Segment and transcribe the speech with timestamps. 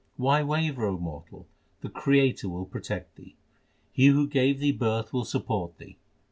[0.17, 1.45] Why waver, O mortal?
[1.81, 3.35] the Creator will protect thee.
[3.93, 5.95] He who gave thee birth will support thee.